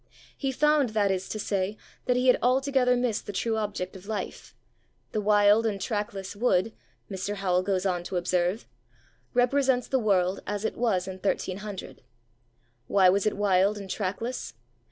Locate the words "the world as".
9.87-10.65